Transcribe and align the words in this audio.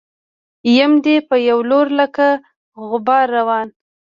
يم 0.77 0.91
دې 1.03 1.15
په 1.27 1.35
يو 1.49 1.59
لور 1.69 1.87
لکه 1.99 2.27
غبار 2.89 3.25
روان 3.37 3.67